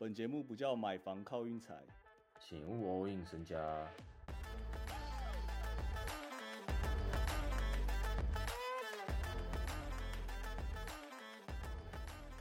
[0.00, 1.74] 本节目不叫买房靠运财，
[2.38, 3.56] 请勿 all in 身家。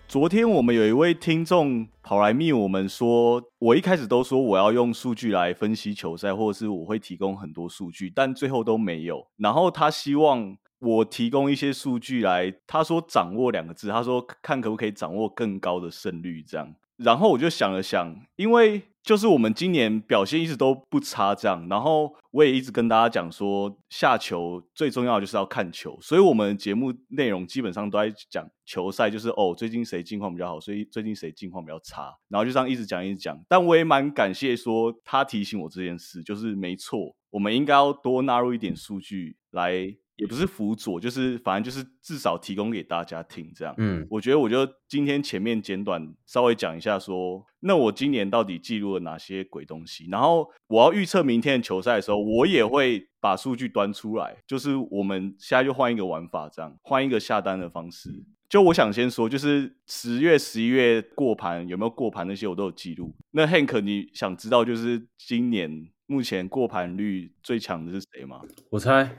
[0.07, 9.27] 昨天我们有一位听众跑来密我们说，我一开始都说我要用数据来分析球赛，或者是我会提供很多数据，但最后都没有。
[9.37, 16.75] 然后他希望我提供一些数据来，他说“掌握”两个字，他说看可不可以掌握更高的胜率这样。
[16.97, 21.67] 然后我就想了想，因为就是我们今年表现一直都不差，这样。
[21.69, 33.39] 然后我也一直跟大家讲说，下球最重要的就是要看球，所以我们节目内容基本上都在讲球赛，就是哦，最近谁近况比较好，所以最近谁近况比较差，然后就这样一直讲一直讲。
[33.47, 39.95] 但我也蛮感谢说他提醒我这件事，就是没错，我们应该要多纳入一点数据来。
[40.17, 43.73] 也不是辅佐，就是反正就是至少提供给大家听这样。
[43.77, 54.35] 嗯，我觉得我就今天前面简短稍微讲一下，说那我今年到底记录了哪些鬼东西，然后我要预测明天的球赛的时候，我也会把数据端出来。
[54.47, 58.09] 就是我们现在就换一个玩法，这样换一个下单的方式。
[58.49, 63.13] 就我想先说，就是十月、十一月过盘有没有过盘那些我都有记录。
[63.31, 68.41] 那 Hank，你想知道就是今年目前过盘率最强的是谁吗？
[68.69, 69.13] 我猜。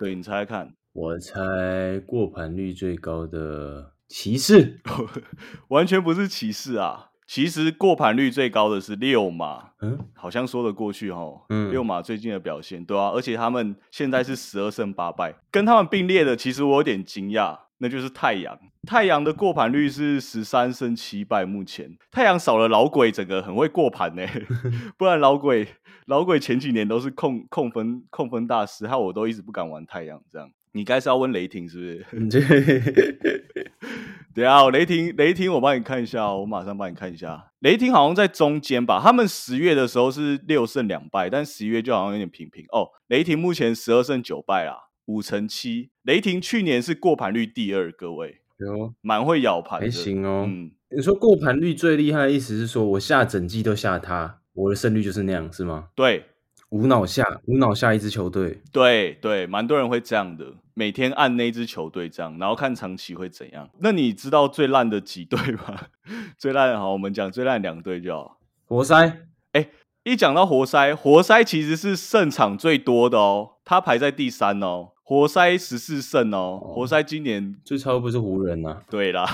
[0.00, 4.80] 对你猜猜看，我猜过盘率最高的骑士，
[5.68, 7.08] 完全不是骑士啊！
[7.26, 11.44] 其实过盘率最高的是六马，嗯，好像说得过去哈。
[11.50, 18.58] 嗯，六马最近的表现，对啊，而且他们现在是十二胜八败，跟他们并列的，其实我有点惊讶，那就是太阳。
[18.88, 24.26] 太阳的过盘率是十三胜七败，目前太阳少了老鬼，整个很会过盘呢，
[24.96, 25.68] 不然老鬼。
[26.10, 30.20] 老鬼前几年都是控控分控分大师，害我都一直不敢玩太阳。
[30.28, 33.44] 这样，你该是要问雷霆是不是？
[34.34, 37.52] 对啊，雷霆雷霆，我帮你看一下，我马上帮你看一下。
[37.60, 39.00] 雷霆好像在中间吧？
[39.00, 42.88] 他们十月的时候是六胜两败，但十一月就好像有点平平哦。
[43.06, 45.90] 雷霆目前十二胜九败啦，五成七。
[46.02, 50.44] 雷霆去年是过盘率第二，各位有蛮会咬盘，还行哦。
[50.48, 54.39] 嗯，你说过盘率最厉害的意思是说我下整季都下他。
[54.60, 55.88] 我的胜率就是那样，是吗？
[55.94, 56.24] 对，
[56.70, 58.60] 无脑下，无脑下一支球队。
[58.72, 63.68] 对对，蛮多人会这样的，每天按那支球队这样，然后看长期会怎样。
[63.80, 65.88] 那你知道最烂的几队吗？
[66.36, 68.38] 最烂好，我们讲最烂两队就好。
[68.66, 69.22] 活塞，
[69.52, 69.68] 哎，
[70.04, 74.90] 一讲到活塞，活塞其实是胜场最多的哦，它排在第三哦。
[75.02, 78.80] 活塞十四胜哦，活塞今年最超不是湖人呐？
[78.88, 79.26] 对啦，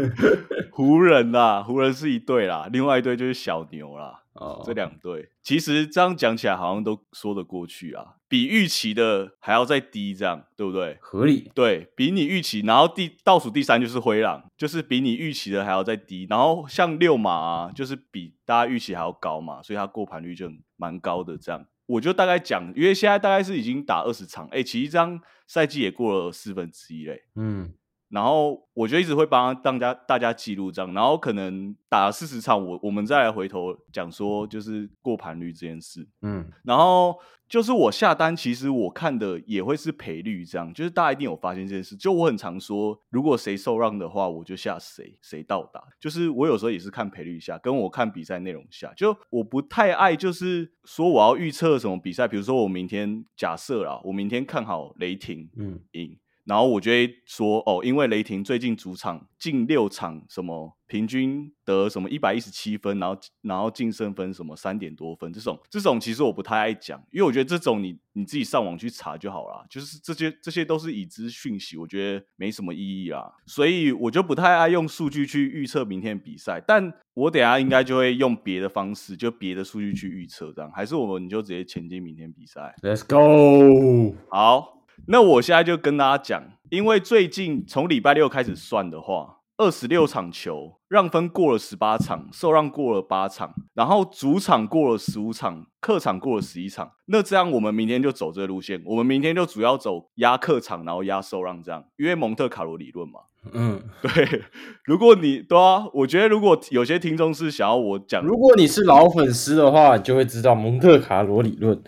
[0.70, 4.23] 湖人啦，湖人是一队啦，另外一队就是小牛啦。
[4.34, 10.98] 哦，这两队其实这样讲起来好像都说得过去啊，比预期的还要再低，这样对不对？
[11.00, 21.64] 合理，对比你预期，然后第倒数第三就是灰狼，就是比你预期的还要再低，然后像六马啊，就是比大家预期还要高嘛，所以它过盘率就蛮高的这样。
[21.86, 27.72] 我就大概讲，因为现在大概是已经打二十场，哎，其实这样赛季也过了四分之一嘞，嗯。
[28.08, 56.16] 然后我就一直会帮大家大家记录这样，然后可能打了四十场，我我们再来回头讲说就是过盘率这件事，嗯，然后就是我下单，其实我看的也会是赔率这样，就是大家一定有发现这件事，就我很常说，如果谁受让的话，我就下谁，谁到达，就是我有时候也是看赔率下，跟我看比赛内容下，就我不太爱就是说我要预测什么比赛，比如说我明天假设啦，我明天看好雷霆，嗯，赢。
[56.44, 84.83] 然后我就会说哦，因为雷霆最近主场近六场什么平均得什么一百一十七分，然后然后净胜分什么三点多分，这种这种其实我不太爱讲，因为我觉得这种你你自己上网去查就好啦，就是这些这些都是已知讯息，我觉得没什么意义啦，所以我就不太爱用数据去预测明天比赛，但我等下应该就会用别的方式，就别的数据去预测，这样还是我们你就直接前进明天比赛，Let's go，好。
[85.06, 96.92] 那我现在就跟大家讲，因为最近从礼拜六开始算的话，二十六场球让分过了十八场，受让过了八场，然后主场过了十五场，客场过了十一场。
[97.06, 103.20] 那这样我们明天就走这个路线，我们明天就主要走压客场，然后压受让这样，因为蒙特卡罗理论嘛。
[103.52, 104.42] 嗯， 对。
[104.84, 111.82] 如果你对啊，我觉得如果有些听众是想要我讲，如果你是老粉丝的话，你就会知道蒙特卡罗理论，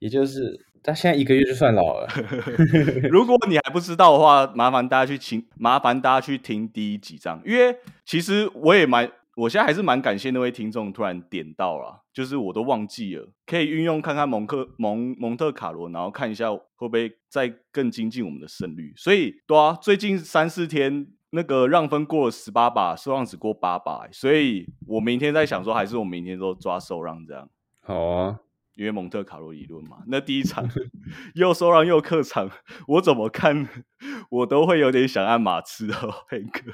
[0.00, 0.67] 也就是。
[0.88, 2.08] 他现在一个月就算老了。
[3.12, 7.76] 如果你还不知道的话，麻烦大家去听，麻烦大家去听第一几章，因为
[8.06, 18.94] 其实我也蛮，我现在还是蛮感谢那位听众突然点到了，就是我都忘记了，可以运用看看蒙克蒙蒙特卡罗，然后看一下会不会再更精进我们的胜率。
[18.96, 27.46] 所以对啊，最近三四天那个让分过了十八把，受让只过八把，所以我明天在想说，还是我明天都抓受让这样。
[27.82, 28.38] 好啊，
[28.78, 30.70] 因为蒙特卡洛理论嘛，那第一场
[31.34, 32.48] 又受让又客场，
[32.86, 33.68] 我怎么看
[34.30, 36.72] 我都会有点想按马刺哦，黑哥。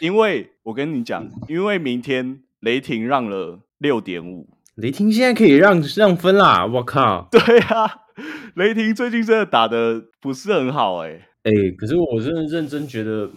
[0.00, 6.64] 因为我跟你讲，因为明天雷霆让了六点五，雷霆现在可以让让分啦！
[6.64, 8.06] 我靠，对啊，
[8.54, 13.30] 雷霆最近真的打的不是很好哎、哎、可是我真的认真觉得，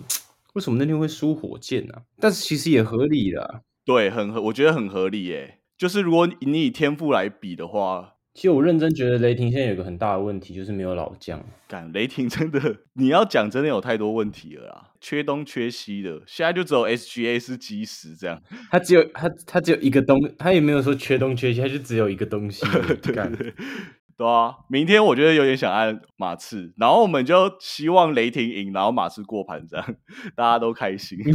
[0.54, 2.02] 为什么那天会输火箭呢、啊？
[2.22, 3.60] 但是其实也合理啦。
[3.84, 5.58] 对，很合，我觉得很合理耶。
[5.81, 11.44] 就是如果你以天赋来比的话，其实我认真觉得雷霆现在有个很大的问题，就是没有老将。
[11.68, 18.39] 干雷霆真的，你要讲真的有太多问题了啦，缺东缺西的，现在就只有 SGA 是基石这样。
[18.69, 22.63] 他只有他他只有一个东，他也没有说缺东缺西，他就只有一个东西
[23.12, 23.51] 干对
[24.16, 29.95] 对啊，明天我觉得有点想按马刺，然后我们就希望雷霆赢，然后马刺过盘，这样
[30.38, 31.18] 大家都开心。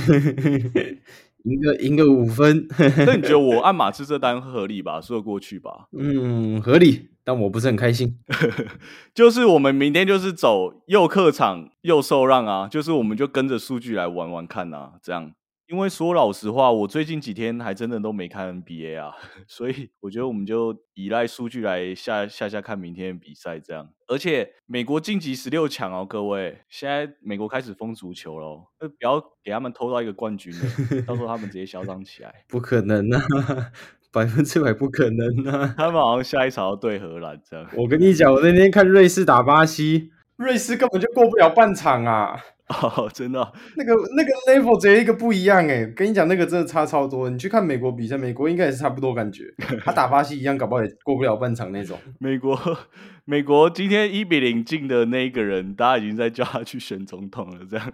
[1.46, 2.66] 赢个赢个五分，
[3.06, 5.00] 那你觉得我按马刺这单合理吧？
[5.00, 5.86] 说得过去吧？
[5.96, 8.18] 嗯，合理，但我不是很开心。
[9.14, 15.32] 就是我们明天就是走又客场又受让啊，就是我们就跟着数据来玩玩看啊，这样。
[15.68, 19.12] 因为说老实话，我最近几天还真的都没看 NBA 啊，
[19.48, 23.88] 所以我觉得我们就依赖数据来下下下看明天的比赛这样。
[24.06, 32.32] 而且美国晋级十六强哦，各位，现在美国开始封足球喽，呃不要给他们偷到一个冠军了，到时候他们直接嚣张起来。
[32.48, 33.20] 不可能啊，
[34.12, 35.74] 百分之百不可能啊！
[35.76, 37.68] 他们好像下一场要对荷兰这样。
[37.76, 42.40] 我跟你讲，我那天看瑞士打巴西，瑞士根本就过不了半场啊！
[42.82, 47.30] 哦，真的哦、那个那个 level 直接一个不一样哎、跟你讲，那个真的差超多。
[47.30, 49.44] 你去看美国比赛，美国应该也是差不多感觉，
[49.84, 51.96] 他打巴西一样，搞不好也过不了半场那种。
[52.18, 52.58] 美国，
[53.24, 57.60] 美国今天一比零进的那一个人，大家已经在叫他去选总统了。
[57.70, 57.92] 这样，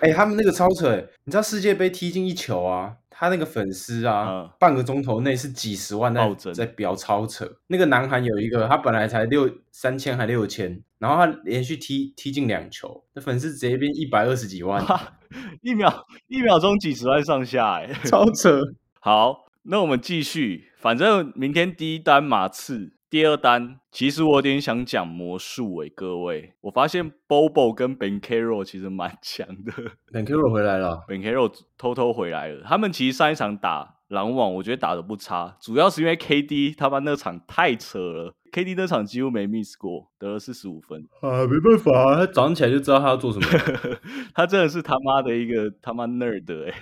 [0.00, 7.46] 哎、他们那个超扯、欸，你知道世界杯踢进一球啊，他那个粉丝啊，嗯半个钟头内是几十万在暴增在飙，超扯。
[7.66, 15.18] 那个南韩有一个，他本来才六三千还六千，然后他连续踢踢进两球，那粉丝直接变一百二十几万，哇，
[15.60, 18.62] 一秒一秒钟几十万上下，哎，超扯。
[19.00, 20.70] 好，那我们继续。
[20.78, 29.72] 反正明天第一单马刺，第二单其实我有点想讲魔术诶，各位，我发现 Bobo 跟 Ben Caro 其实蛮 强的。
[30.12, 32.62] Ben Caro 回来了，，Ben Caro 偷偷回来了。
[32.64, 41.06] 他们其实上一场打篮网，我觉得打的不差，主要是因为 KD 他妈那场太扯了，KD 那场几乎没 miss 过，得了四十五分。
[41.20, 43.46] 啊，没办法、啊，他早上起来就知道他要做什么。
[44.34, 46.74] 他真的是他妈的一个他妈 nerd 哎、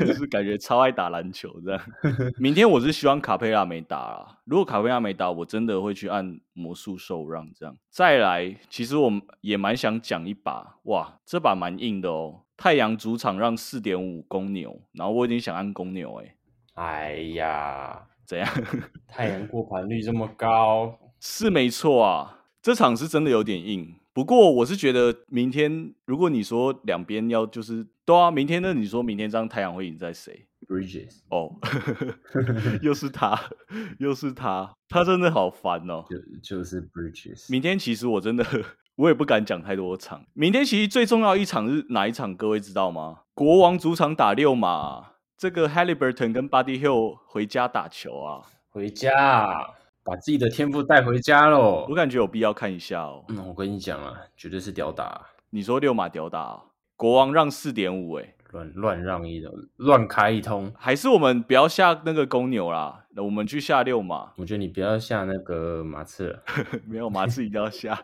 [0.06, 1.80] 就是感觉超爱打篮球这样。
[2.40, 7.76] 明天我是希望卡佩拉没打啊，如果卡佩拉没打，我真的会去按魔术受让这样。
[7.90, 9.12] 再来，其实我
[9.42, 12.40] 也蛮想讲一把，哇，这把蛮硬的哦。
[12.56, 16.34] 太阳主场让四点五公牛，然后我已经想按公牛哎、
[16.74, 18.48] 哎呀，怎样？
[19.08, 23.94] 太阳过盘率这么高，是没错啊，这场是真的有点硬。
[24.12, 31.56] 不过我是觉得明天，如果你说两边要就是对啊，明天那你说明天这样太阳会赢在谁？Bridges 哦，
[32.80, 33.38] 又是他，
[33.98, 36.04] 又是他，他真的好烦哦。
[36.08, 38.44] 就就是 Bridges，明天其实我真的
[38.96, 40.24] 我也不敢讲太多场。
[40.32, 42.36] 明天其实最重要一场是哪一场？
[42.36, 43.22] 各位知道吗？
[43.34, 49.46] 国王主场打六马，这个 Halliburton 跟 Buddy Hill 回家打球啊，回家
[50.04, 51.94] 把自己的天赋带回家喽我。
[51.94, 53.24] 感觉有必要看一下哦。
[53.28, 55.20] 嗯，我跟你讲啊，绝对是屌打，
[55.50, 56.62] 你说六马屌打啊，
[56.96, 60.72] 国王让四点五，哎，乱乱让一通，乱开一通。
[60.78, 64.32] 还是我们不要下那个公牛啦，我们去下六马。
[64.36, 66.42] 我觉得你不要下那个马刺了，
[66.86, 68.00] 没有马刺一定要下。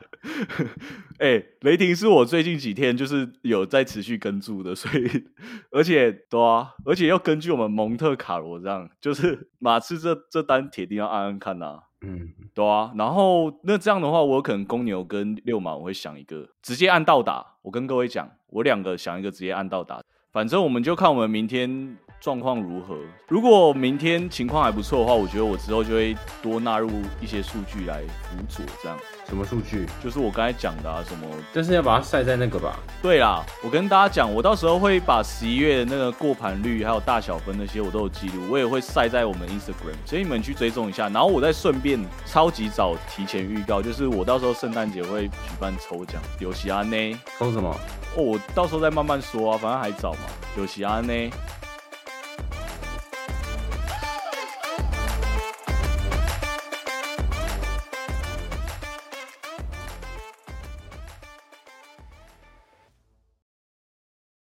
[1.18, 5.24] 哎、雷霆是我最近几天就是有在持续跟注的，所以
[5.70, 12.92] 而且对啊，而且要根据我们蒙特卡罗这样，就是马刺这这单铁定要按按看呐、嗯，对啊。
[12.96, 17.46] 然后那这样的话，我可能公牛跟六马我会想一个直接按倒打。
[17.62, 20.02] 我跟各位讲，我两个想一个直接按倒打。
[20.32, 22.96] 反正我们就看我们明天状况如何。
[23.28, 29.86] 如果明天情况还不错的话，我觉得我之后就会多纳入一些数据来辅佐，这样什么数据？
[30.02, 32.78] 就是我刚才讲的啊，什么但是要把它晒在那个吧。
[33.00, 41.08] 对啦，我跟大家讲，我到时候会把十一月的那个过盘率还有大小分那些我都有记录，我也会晒在我们 Instagram，所以你们去追踪一下。
[41.08, 47.20] 然后我再顺便超级早提前预告，就是我到时候圣诞节会举办抽奖，有喜安呢。
[47.38, 47.74] 抽什么？
[48.16, 50.18] 哦，我到时候再慢慢说啊，反正还早嘛。
[50.58, 51.30] 有喜安呢，